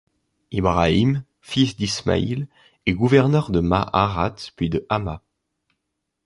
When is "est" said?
2.87-2.93